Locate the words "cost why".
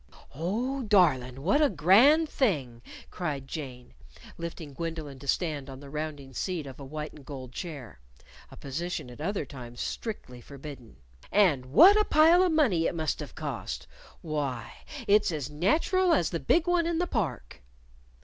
13.35-14.73